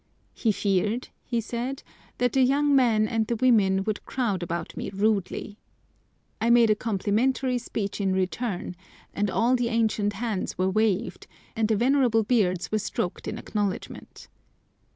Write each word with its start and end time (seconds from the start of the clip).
He 0.33 0.51
feared, 0.51 1.09
he 1.23 1.39
said, 1.39 1.83
that 2.17 2.33
the 2.33 2.41
young 2.41 2.75
men 2.75 3.07
and 3.07 3.27
the 3.27 3.35
women 3.35 3.83
would 3.83 4.03
crowd 4.03 4.41
about 4.41 4.75
me 4.75 4.89
rudely. 4.91 5.59
I 6.41 6.49
made 6.49 6.71
a 6.71 6.75
complimentary 6.75 7.59
speech 7.59 8.01
in 8.01 8.11
return, 8.11 8.75
and 9.13 9.29
all 9.29 9.55
the 9.55 9.69
ancient 9.69 10.13
hands 10.13 10.57
were 10.57 10.71
waved, 10.71 11.27
and 11.55 11.67
the 11.67 11.75
venerable 11.75 12.23
beards 12.23 12.71
were 12.71 12.79
stroked 12.79 13.27
in 13.27 13.37
acknowledgment. 13.37 14.27